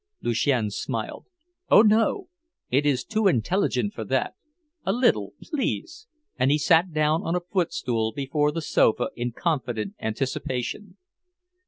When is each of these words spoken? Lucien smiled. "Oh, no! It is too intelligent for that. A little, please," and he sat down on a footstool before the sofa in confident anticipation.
Lucien 0.21 0.71
smiled. 0.71 1.27
"Oh, 1.69 1.83
no! 1.83 2.27
It 2.71 2.87
is 2.87 3.03
too 3.03 3.27
intelligent 3.27 3.93
for 3.93 4.03
that. 4.05 4.33
A 4.83 4.91
little, 4.91 5.33
please," 5.43 6.07
and 6.39 6.49
he 6.49 6.57
sat 6.57 6.91
down 6.91 7.21
on 7.21 7.35
a 7.35 7.39
footstool 7.53 8.11
before 8.11 8.51
the 8.51 8.63
sofa 8.63 9.09
in 9.15 9.31
confident 9.31 9.93
anticipation. 10.01 10.97